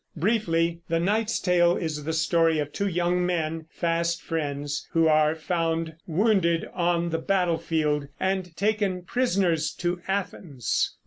[0.17, 5.35] Briefly, the "Knight's Tale" is the story of two young men, fast friends, who are
[5.35, 10.95] found wounded on the battlefield and taken prisoners to Athens.